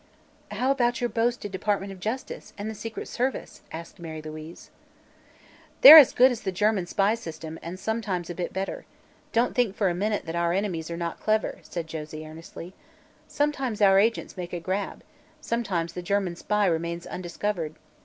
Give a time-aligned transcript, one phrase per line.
[0.49, 4.71] "How about your boasted department of justice, and the secret service?" asked Mary Louise.
[5.81, 8.87] "They're as good as the German spy system, and sometimes a bit better.
[9.31, 12.73] Don't think for a minute that our enemies are not clever," said Josie earnestly.
[13.27, 15.03] "Sometimes our agents make a grab;
[15.39, 17.75] sometimes the German spy remains undiscovered.